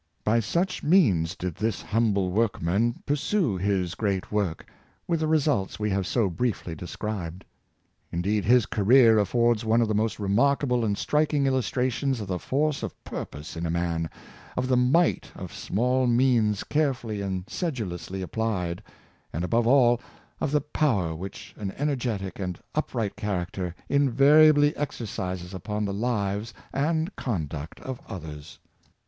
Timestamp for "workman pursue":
2.31-3.55